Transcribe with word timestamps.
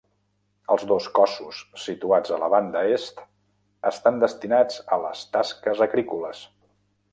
Els 0.75 0.85
dos 0.91 1.09
cossos 1.19 1.59
situats 1.81 2.33
a 2.37 2.39
la 2.45 2.49
banda 2.55 2.83
est 2.97 3.21
estan 3.91 4.19
destinats 4.27 4.83
a 4.97 5.01
les 5.07 5.25
tasques 5.37 5.85
agrícoles. 5.91 6.45